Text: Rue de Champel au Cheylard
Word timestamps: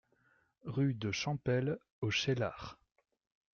Rue 0.65 0.95
de 0.95 1.11
Champel 1.11 1.77
au 2.01 2.09
Cheylard 2.09 2.79